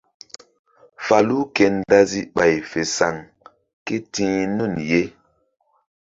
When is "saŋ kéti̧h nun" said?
2.97-4.73